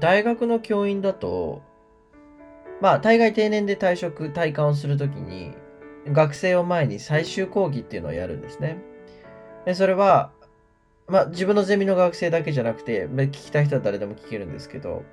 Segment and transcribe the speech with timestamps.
[0.00, 1.62] 大学の教員だと、
[2.80, 5.52] まあ、大概定年で退職、退官をするときに、
[6.08, 8.78] 学生を前に最終講義っていうのをやるんですね。
[9.66, 10.32] でそれは、
[11.06, 15.04] まあ、自分のゼミの学生だけじゃなくて、聞きたい人は誰でも聞けるんですけど、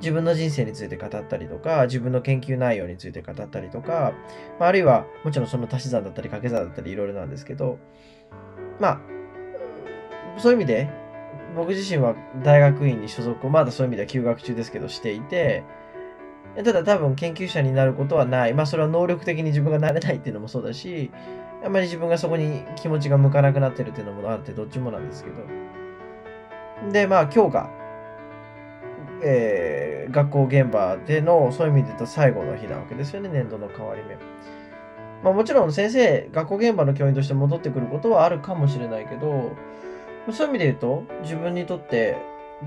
[0.00, 4.12] 自分の人生について語ったりとか、自分の研究内容について語ったりとか、
[4.58, 7.78] まあ、あるいは、もちろんその足し算だったり掛け算だったりいろいろなんですけど、
[8.80, 9.00] まあ、
[10.38, 11.03] そういう意味で、
[11.56, 15.64] 僕自身は大学院に所属を、まだそういう意味では休学中ですけど、していて、
[16.56, 18.54] ただ多分研究者になることはない。
[18.54, 21.10] まあそれは能力的に自分がなれないっていうのもそうだし、
[21.64, 25.36] あんまり自分がそこに気持ちが向かなくなってるっていうのもあってどっちもなんですけど。
[26.92, 27.70] で、まあ今日が、
[29.22, 34.16] えー、学校現場でのそういう意味で言うと最後の日なわけですよね、年度の変わり目。
[35.24, 39.52] まあもちろん先生、学校現場の教員として戻ってくることはあるかもしれないけど、
[40.32, 42.16] そういう意味で言うと、自分にとって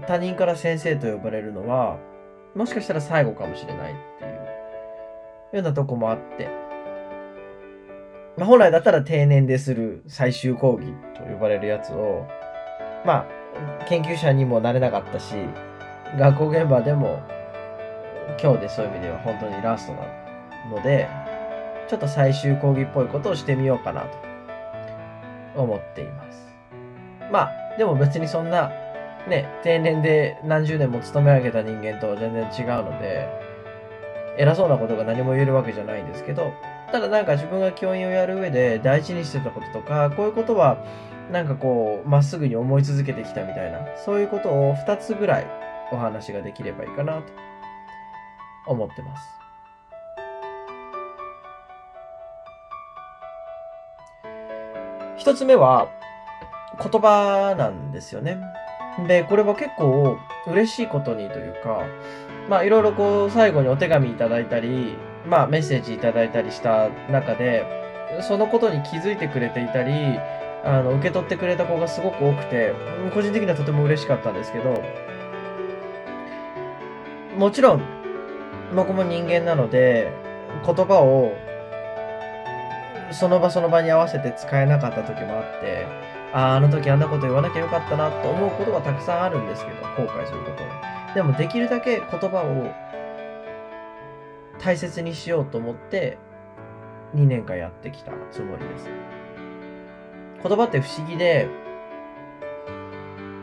[0.07, 1.97] 他人から先生と呼ばれるのは、
[2.55, 6.49] もしかしたら最後かもしれないっていうようなとこもあって、
[8.37, 12.27] まあ、本来だったら定年でする最終講義と呼ばれるやつを、
[13.05, 15.35] まあ、研究者にもなれなかったし、
[16.17, 17.21] 学校現場でも
[18.41, 20.01] 今日でそういう意味では本当にラストな
[20.69, 21.07] ので、
[21.87, 24.01] ちょっと最終講義っぽいことをしてみようかな
[25.55, 26.46] と思っています。
[27.31, 28.71] まあ、でも別にそんな
[29.27, 33.27] ね、定年で何十年も勤め上げた人間とは全然違うので、
[34.37, 36.53] 偉そうなことが何も言えるわけじゃないんですけど、
[36.91, 40.77] ただなんか自分が教員をやる上で大事にしてたこととか、こういうことは
[41.31, 45.47] なんかこう、まっすぐに思い続けてきたみたいな、そういうことを2つぐらい
[45.91, 47.23] お話ができればいいかなと
[48.65, 49.23] 思ってます。
[55.17, 55.89] 一つ目は
[56.79, 58.39] 言葉なんですよね。
[59.07, 60.17] で、これは結構
[60.47, 61.83] 嬉しいことにというか、
[62.49, 64.95] まあいろいろこう最後にお手紙いただいたり、
[65.27, 67.65] まあメッセージいただいたりした中で、
[68.21, 70.19] そのことに気づいてくれていたり、
[70.63, 72.73] あの、受け取ってくれた子がすごく多くて、
[73.13, 74.81] 個人的にはとても嬉しかったんですけど、
[77.37, 77.81] もちろん、
[78.75, 80.11] 僕も人間なので、
[80.65, 81.33] 言葉を
[83.11, 85.85] その場その場に合わせて使えなかった時もあって、
[86.33, 90.57] ああ、の時あんなこと言わなきゃよかったなと思うことがたくさんあるんですけど、後悔すること
[91.13, 92.71] でもできるだけ言葉を
[94.59, 96.17] 大切にしようと思って
[97.15, 98.89] 2年間やってきたつもりです。
[100.43, 101.47] 言葉って不思議で、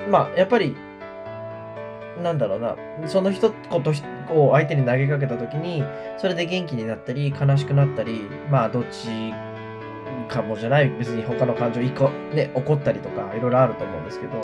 [0.09, 0.77] まあ、やっぱり、
[2.23, 2.77] なんだろうな、
[3.09, 3.83] その一言
[4.31, 5.83] を相手に投げかけた時に、
[6.19, 9.33] それで元気になったり、悲しくなったり、まあ、どっち
[10.29, 14.41] かもじゃない、別に他の感情、個、ね、怒ったりとか、いろいろあると思うんですけど、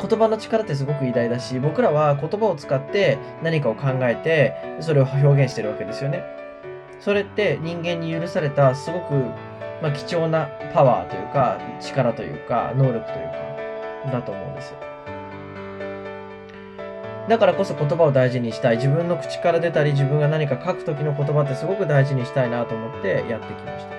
[0.00, 6.22] 言葉の力ってすごく偉大だし、僕らは言葉を使って何かを考えて、それを表現してるわけですよね。
[7.00, 9.14] それって人間に許されたすごく、
[9.82, 13.26] まあ、貴重なパワーというか、力というか、能力という
[14.06, 14.78] か、だと思うんですよ。
[17.28, 18.76] だからこそ言葉を大事にしたい。
[18.76, 23.95] 自分の口から出たり、自分が何か書く時の言葉ってすごく大事にしたいなと思ってやってきました。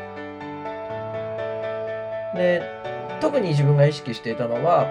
[2.38, 2.62] で、
[3.20, 4.88] 特に自分が意識していたのは、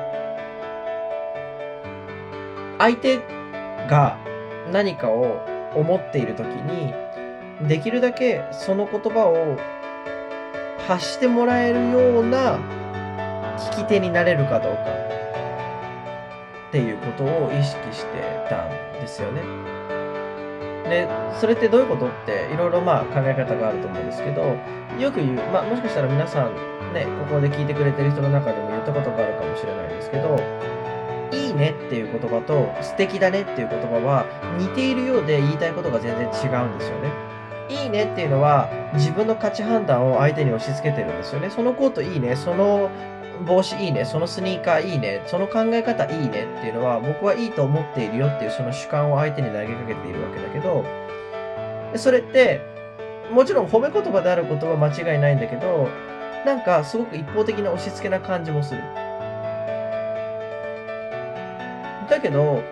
[2.79, 3.19] 相手
[3.89, 4.19] が
[4.73, 5.41] 何かを
[5.75, 6.93] 思っている時に、
[7.69, 9.57] できるだけその言葉を
[10.87, 12.59] 発してもらえるような
[13.57, 14.81] 聞き手になれるかどうか
[16.69, 18.71] っていうことを意識してたん
[19.01, 19.41] ですよね。
[20.85, 21.09] で、
[21.41, 24.43] それってどういうことっていろいろまあ考え方があると思うんですけど、
[25.01, 30.41] よく言う、まあもしかしたら皆さんね、ここで聞いてくれてる人の中でも言ったことがあるかもしれないですけど、
[31.33, 34.25] いいねっていう言葉と素敵だねっていう言葉は
[34.59, 36.29] 似ているようで言いたいことが全然違
[36.65, 37.11] うんですよね。
[37.69, 41.51] いいねっていうのは自分の価値判断を相手に押し付けてるんですよね。
[41.51, 42.91] そのコートいいね、その
[43.45, 50.85] 帽子いいね、そのスニーカーいいね、その考え方いいねっていうのは僕はいいと思っているよっていうその主観を相手に投げかけているわけだけど、
[51.97, 52.61] それって
[53.33, 55.89] もちろん褒め言葉であることは間違いないんだけど、
[56.47, 58.81] なんかすごく一方的な押し付けな感じもする。
[62.09, 62.63] だけど、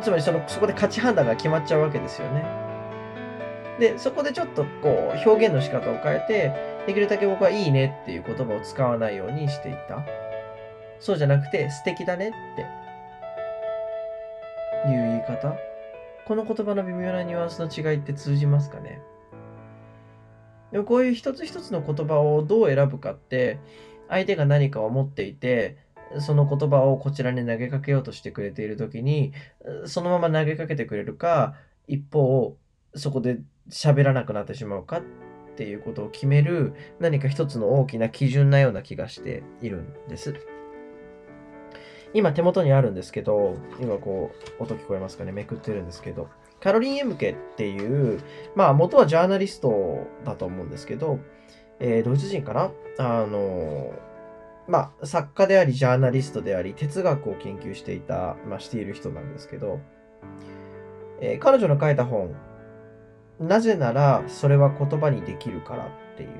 [0.00, 2.42] つまりそのそこで価値判断が決まっちゃうわけですよね。
[3.78, 6.52] で、そこでちょっとこう表現の仕方を変えて、
[6.86, 10.02] できるだけ僕はいいねっていう言葉を使わないようにしていった。
[11.00, 12.62] そうじゃなくて素敵だねって
[14.90, 15.54] いう言い方。
[16.24, 19.02] この言葉の微妙なニュアンスの違いって通じますかね？
[20.72, 23.58] でもこういう一つ一つの言葉をどう選ぶかって、
[24.08, 25.76] 相手が何かを持っていて、
[26.18, 29.32] その言葉をこちらに投げかけようとしてくれている時に
[29.86, 31.54] そのまま投げかけてくれるか
[31.86, 32.56] 一方
[32.94, 33.38] そこで
[33.70, 35.02] 喋らなくなってしまうかっ
[35.56, 40.34] ていうことを決める何か一つの大きな基準なような気がしているんです。
[42.12, 46.28] 今手元にあるんですけど、今こう音聞こえますかね、めくってるんですけど、
[46.60, 48.20] カロリン・エムケっていう、
[48.54, 51.18] まあ元はジャーナリストだと思うんですけど、
[51.78, 52.72] えー、ドイツ人かな？
[52.98, 53.92] あの
[54.68, 59.80] まあ、作家であり、ジャーナリストであり、哲学を研究していた、まあ、している人なんですけど、
[61.20, 62.36] えー、彼女の書いた本、
[63.40, 66.30] なぜならそれは言葉にできるからっていう、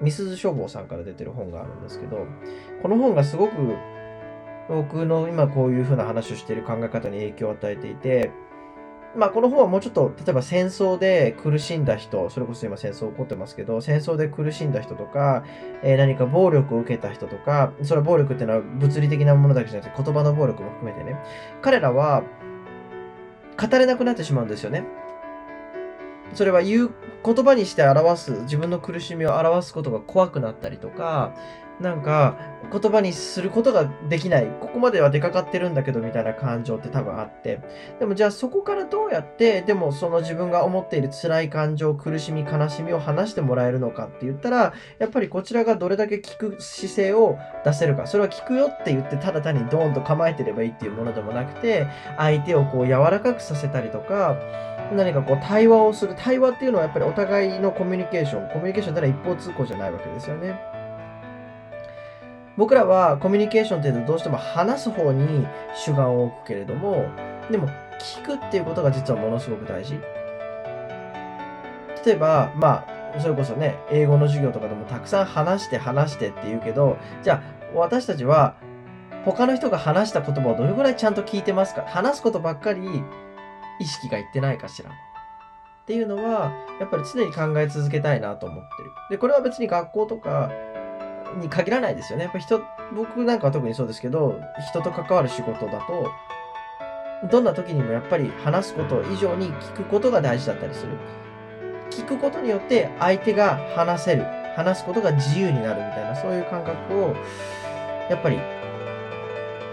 [0.00, 2.26] みすず書房さんから出てる本があるんですけど、
[2.82, 3.52] この本がすごく
[4.70, 8.30] 僕の今こういうふうな話をしている考え方に影響を与えていて、
[9.16, 15.42] まあ、この本はもうちょっと、例えば戦争で苦しんだ人、それこそ今戦争起こってますけど、戦争で苦しんだ人とか、
[15.82, 21.16] えー、何か暴力を受けた人とか、それは暴力っていうのは物理的なものだけじゃなくて言葉の暴力も含めてね、
[21.60, 22.22] 彼らは
[23.60, 24.84] 語れなくなってしまうんですよね。
[26.32, 26.90] それは言う
[27.24, 31.34] 言葉にして表す自分の苦しみを表すことが怖くなったりとか
[31.80, 32.36] なんか
[32.70, 34.46] 言葉にすることができない。
[34.60, 37.60] ここまでは出かかってるんだけどみたいな感情って多分あって。
[37.98, 48.06] でもじゃあそこからどうやってでもその自分が思っている辛い感情苦しみ悲しみを話してもらえるのかって言ったらやっぱりこちらがどれだけ聞く姿勢を出せるか。
[48.06, 51.86] それは聞くよって言ってただ単にドーンと構えてればいいっていうものでもなくて
[52.18, 54.36] 相手をこう柔らかくさせたりとか
[54.92, 56.14] 何かこう対話をする。
[56.14, 58.50] 対話っていうのはやっぱりお互いのコミュニケーション。
[58.50, 60.69] コミュニケーションってのは一方通行じゃないわけですよね。
[62.60, 67.06] 僕らはコミュニケーションっていうとどうしても話す方に主眼を置くけれども
[67.50, 67.66] でも
[67.98, 69.98] 聞くっていうことが実はものすごく大事。
[72.04, 72.84] 例えばま
[73.16, 78.56] あそれこそね英語の授業とかでもたくさん話して話してって言うけどじゃあ私たちは
[79.24, 81.86] 他の人が話した言葉をどれぐらいちゃんと聞いてますか？
[81.86, 82.82] 話すことばっかり
[83.80, 84.90] 意識がいってないかしら？
[84.90, 84.92] っ
[85.86, 88.90] ていうのはやっぱり常に考え続けたいなと思ってる。
[89.12, 90.50] でこれは別に学校とか
[91.38, 92.24] に限らないですよね。
[92.24, 92.60] やっぱ人、
[92.94, 94.40] 僕なんかは特にそうですけど、
[94.70, 96.10] 人と関わる仕事だと、
[97.30, 100.92] どんな時にもやっぱり話すこと以上に聞くことが大事だったりする。
[101.90, 104.24] 聞くことによって相手が話せる。
[104.56, 107.14] 話すことが自由になるみたいな、そういう感覚を、
[108.08, 108.38] やっぱり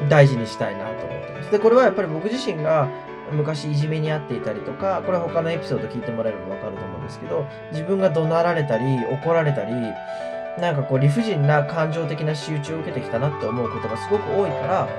[0.09, 1.51] 大事にしたいなと思ってます。
[1.51, 2.87] で、これはやっぱり僕自身が
[3.31, 9.73] 昔いじめにあっていたりとか、これは他のエピソード聞いてもらえればわかると思うんですけど、自分が怒鳴られたり、怒られたり、
[10.59, 14.89] なんかこう理不尽な感情的な仕打ちを受けてきたなって思うことがすごく多いから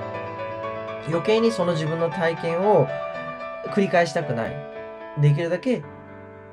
[1.07, 2.87] 余計にその自分の体験を
[3.73, 4.69] 繰り返したくない。
[5.19, 5.83] できるだけ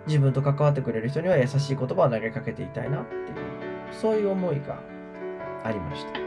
[0.07, 3.23] 自分と関わってくれる人には優しい言葉を投げかけていたいなっていう
[3.93, 4.79] そういう思いが
[5.63, 6.26] ありました。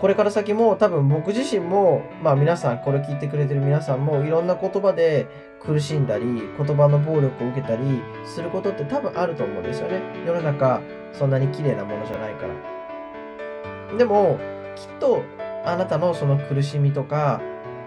[0.00, 5.26] これから先も多分僕自身も、まあ皆さん、これ聞いてくれてる皆さんもいろんな言葉で
[5.60, 10.00] 苦しんだり、言葉の暴力を受けたりすることって多分あると思うんですよね。
[10.26, 10.80] 世の中、
[11.12, 12.46] そんなに綺麗なものじゃないか
[13.90, 13.98] ら。
[13.98, 14.38] でも、
[14.74, 15.22] きっと
[15.66, 17.42] あなたのその苦しみとか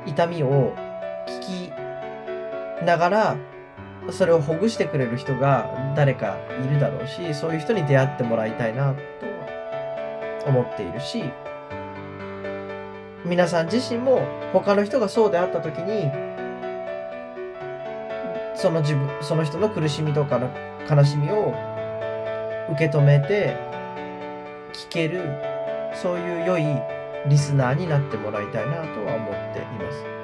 [0.05, 0.75] 痛みを
[1.27, 3.35] 聞きながら、
[4.11, 8.93] それをほぐしてくれる人が誰かいるだろうし、そういう人に出会ってもらいたいな
[10.43, 11.23] と思っているし、
[13.25, 16.11] 皆さん自身も他の人がそうであった時に
[18.55, 20.49] その自分その人の苦しみとかの
[20.89, 21.53] 悲しみを
[22.71, 23.57] 受け止めて
[24.73, 25.21] 聞ける
[25.93, 26.65] そういう良い
[27.27, 30.23] リスナーになってもらいたいなとは思っています。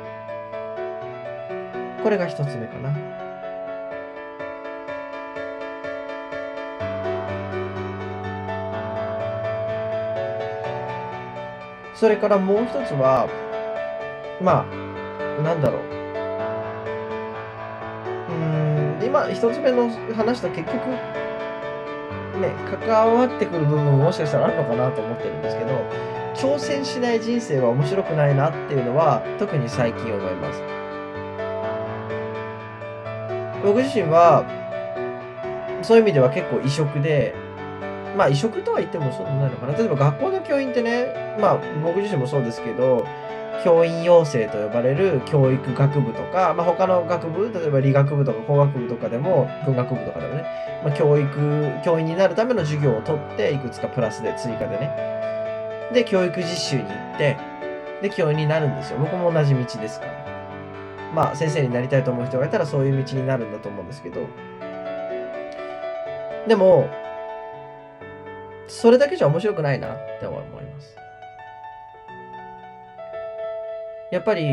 [2.04, 3.19] これが一つ目かな。
[12.00, 13.28] それからもう一つは、
[14.42, 15.82] まあ、なんだろう。
[18.32, 20.88] うん、今、一つ目の話と結局、
[22.40, 22.54] ね、
[22.88, 25.72] 関わってくる部分ももしかしたらあるのかなと思ってるんですけど、
[26.36, 30.64] 挑戦しない人生は面白くないなっていうのは、特に最近思います。
[33.62, 34.46] 僕自身は、
[35.82, 37.36] そういう意味では結構異色で、
[38.20, 39.78] まあ異色とは言ってもそうないのかな。
[39.78, 43.08] 例えば学校の教員ってね、まあ僕自身もそうですけど、
[43.64, 50.46] 教員養成と呼ばれる教育学部とか、まあ、他の学部、例えば理学部とか工学部とかでも、文学部とかでもね、
[50.84, 51.30] まあ、教育、
[51.84, 55.90] 教員になるための授業を取って、いくつかプラスで追加でね。
[55.94, 57.38] で、教育実習に行って、
[58.02, 59.00] で、教員になるんですよ。
[59.00, 60.12] 僕も同じ道ですから。
[61.14, 64.22] まあ、先生になりたいと思う人がいたらそういう道になるんだと思うんですけど、
[66.48, 66.90] でも、
[68.70, 70.96] それだけじゃ面白くないなって思います。
[74.12, 74.46] やっぱり、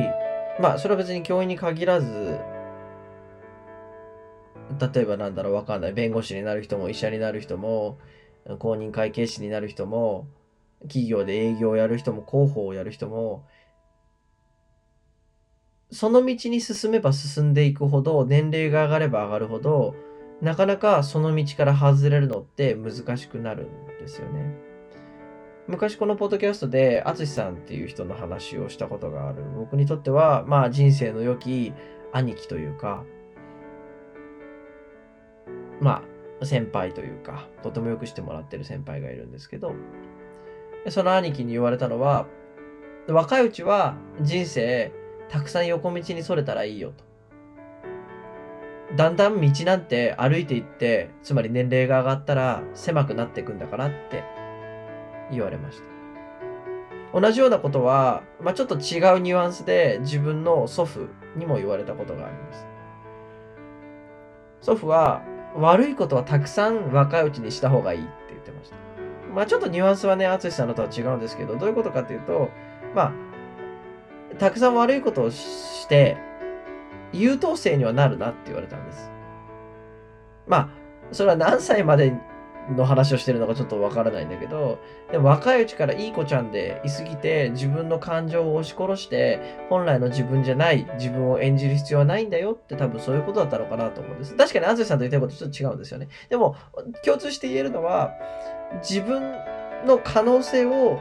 [0.61, 2.39] まあ、それは別に教員に限らず、
[4.95, 5.93] 例えばなんだろう、わかんない。
[5.93, 7.99] 弁護士になる人も医者になる人も、
[8.59, 10.29] 公認会計士になる人も、
[10.83, 13.47] 企業で営業をやる人も、広報をやる人も、
[15.91, 19.95] その道に進めば進んでいくほど、年齢が上がれば上がるほど、
[20.41, 24.55] なかなかその道から外れるのって難しくなるんですよね。
[25.67, 29.43] 昔このポッドキャストで、淳さんっていう人の話をしたことがある。
[29.57, 31.73] 僕にとっては、まあ人生の良き
[32.13, 33.03] 兄貴というか、
[35.81, 36.05] ま
[36.41, 39.75] あ先輩というか、とてもよくしてもらってる先輩がいるんですけど、
[40.89, 42.27] その兄貴に言われたのは、
[43.09, 44.93] 若いうちは人生
[45.29, 47.06] たくさん横道にそれたらいいよと。
[48.95, 54.23] だんだん道なんて歩いていって、つまり年齢が上がったら狭くなっていくんだからって
[55.33, 57.21] 言われました。
[57.21, 62.67] 同じようなことは、まあ、ちょっと違うニュアンスで自分の祖父にも言われたことがあります。
[64.61, 65.23] 祖父は
[65.57, 68.77] 悪いことはたくさん若いうちにした方がいいって言ってました。
[69.35, 72.51] まあちょっとニュアンスはね、淳さんのとは違うんですけど、どういうことかっていうと、
[72.95, 73.13] ま
[74.33, 76.17] あ、たくさん悪いことをして、
[77.13, 79.11] 優等生にはなるなって言われたんです。
[80.47, 80.69] まあ、
[81.13, 82.15] それは何歳まで
[82.75, 84.79] の話をしてるのかちょっとわからないんだけど、
[85.13, 94.37] でも若いうちからいい子ちゃんでいすぎて自分の感情を押し殺して本来の自分じゃない自分を演じる必要はないんだよって多分そういうことだったのかなと思うんです。
[94.37, 96.09] 確かに安住さんと言ってることちょっと違うんですよね。
[96.29, 96.57] でも
[97.05, 98.13] 共通して言えるのは
[98.83, 99.23] 自分
[99.87, 100.99] の可能性を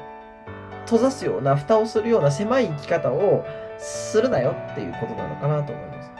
[0.85, 3.43] 閉ざすような蓋をするような狭い生き方を
[3.77, 6.14] するなよっていうことなのかなと思います。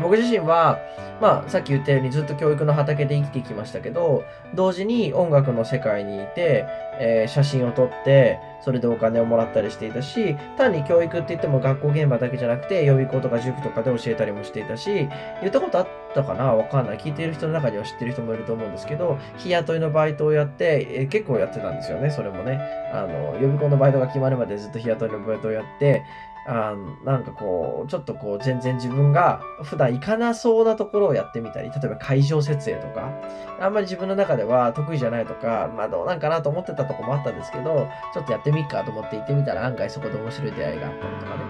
[0.00, 0.78] 僕自身は、
[1.20, 6.64] まあ、さっき言ったようにずっと教育の畑で生きてきましたけど、同時に音楽の世界にいて、
[6.98, 15.08] えー、写真を撮って、それでお金をもらったりしていたし、単に教育って言っても学校現場だけじゃなくて、予備校とか塾とかで教えたりもしていたし、
[15.40, 16.54] 言ったことあったかな？
[16.54, 16.98] わかんない。
[16.98, 22.60] 聞いている人の中には知ってる人もいると思うんですけど、日雇いのバイトをやって、えー、結構やってたんですよね、それもね。
[22.92, 26.02] あの、予備校のバイトが決まるまでずっと日雇いのバイトをやって、
[26.44, 33.12] あなんかこう、ちょっとこう、全然自分が普段行かなそうなところをやってみたり、例えば会場設営とか、
[33.60, 41.42] あんまり自分の中では得意じゃないとか、まあどうなんかなと思ってたとこもあったんですけど、ちょっとやってみっかと思って行ってみたら案外そこで面白い出会いがあったりとかね。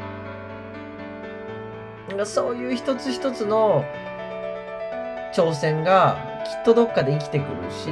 [2.08, 3.84] なんかそういう一つ一つの
[5.34, 7.88] 挑戦がっとどっかで生きてくるし、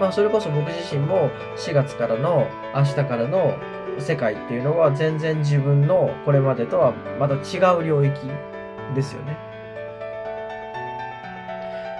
[0.00, 3.56] まあそれこそ僕自身も4月からの明日からの
[3.98, 8.14] 世界っていうのは全然自分のこれまでとはまた違う領域
[8.94, 9.36] ですよね。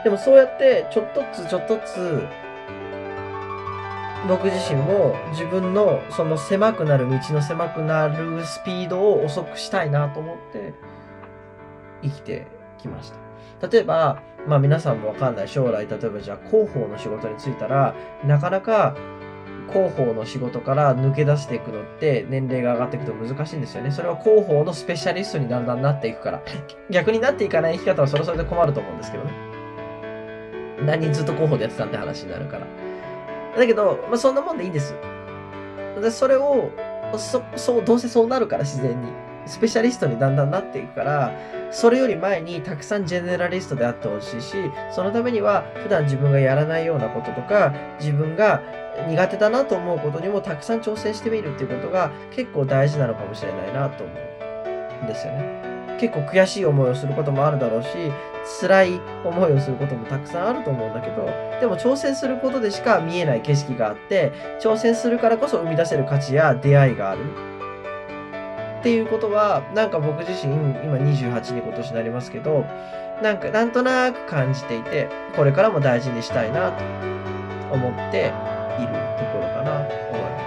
[0.04, 2.26] でもそうやってちょっとずつちょっとずつ
[4.28, 10.74] 僕自身も自分のその狭くなる道の狭くなるスピードを遅くしたいなと思って
[12.02, 12.46] 生きて
[12.78, 13.12] きまし
[13.60, 13.68] た。
[13.68, 18.96] 例えば、まあ皆さんもわかんない将来、例えばじゃあ広報の仕事に就いたら、なかなか
[19.68, 23.90] 広報の仕事から抜け出していくのって年齢が上がっていくと難しいんですよね。
[23.90, 26.42] それは広報のスペシャリストにだんだんなっていくから。
[26.90, 29.30] 逆になっていかない生き方はそれそれで困ると思うんですけどね。
[30.84, 32.66] 何ずっと広報でやってたって話になるから。
[33.56, 34.94] だけど、まあ、そんなもんでいいんです。
[36.00, 36.70] でそれを、
[37.16, 39.08] そ、そう、どうせそうなるから自然に。
[39.48, 41.32] スペシャリストにだんだんなっていくから、
[41.70, 44.56] それより前にたくさんジェネラリストであってほしいし、
[44.92, 48.62] そのためには普段自分がやらないようなこととか、自分が
[49.08, 54.12] 苦手だなと思うことにもたくさん挑戦してみるっていうことが結構大事なのかもしれないなと思
[55.00, 55.58] うんですよね。
[55.98, 57.88] 結構悔しい思いをすることもあるだろうし、
[58.60, 61.26] 辛い思いをすることもたくさんあると思うんだけど、
[61.60, 67.57] でも挑戦することでしか見えない景色があって、挑戦するからこそ生み出せる価値や出会いがある。
[68.78, 72.64] っていうことは、なんか僕自身、今28に今年なりますけど、
[73.22, 76.84] なんかなんとなく感じていて、これからも大事にしたいなと
[77.72, 78.32] 思って
[78.78, 80.38] いるところかなと思いま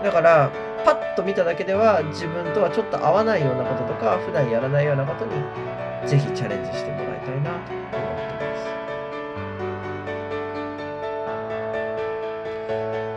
[0.00, 0.04] す。
[0.04, 0.50] だから、
[0.84, 5.32] パッと見ただけでは自分とはちょっと合わないようなこととか、普段やらないようなことに、
[6.06, 8.44] ぜひチャレンジしてもらいたいなと思って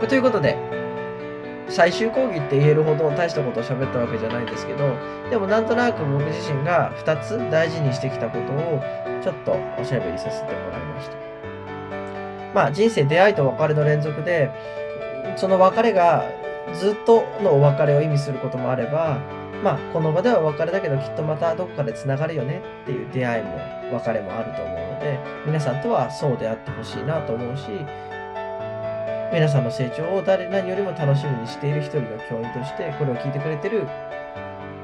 [0.00, 0.08] す。
[0.08, 0.77] ということで、
[1.68, 4.96] 最終講義って言えるほど大したことを喋ったわけじゃないですけど、
[5.30, 8.82] でもなんとなく僕自身が2つ大事にしてきたことを
[9.22, 11.16] ちょっとおしゃべりさせてもらいました。
[12.54, 14.50] まあ人生出会いと別れの連続で、
[15.36, 16.24] その別れが
[16.74, 19.20] ずっとのお別れを意味することもあれば、
[19.62, 23.58] まあこの場ではお別れだけどきっとまたどこかで繋がるよねっていう出会いも
[23.92, 27.68] 別れもあると思うので、皆さんとはそうであってほしいなと思うし、
[29.32, 33.86] 皆さんの成長を誰何よりも楽しみにしている一人の教員としてこれを聞いてくれてる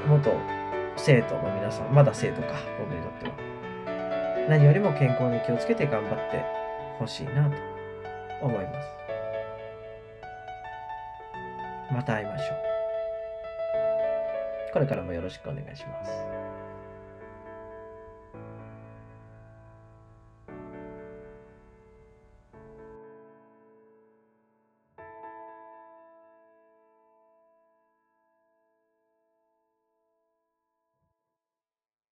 [0.07, 0.31] 元
[0.97, 2.49] 生徒の皆さんまだ生徒か
[2.79, 4.47] 僕にとっては。
[4.49, 6.45] 何よりも健康に気をつけて頑張って
[6.99, 7.57] ほしいなと
[8.43, 8.89] 思います。
[11.91, 12.57] また会いましょう。
[14.75, 16.44] これからもよろしくお願いします。